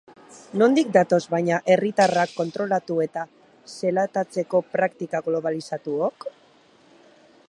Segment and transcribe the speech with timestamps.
[0.59, 3.27] Nondik datoz baina herriatarrak kontrolatu eta
[3.75, 6.29] zelatatzeko praktika globalizatuok?